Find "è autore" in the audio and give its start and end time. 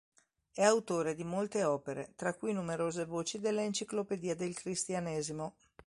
0.51-1.13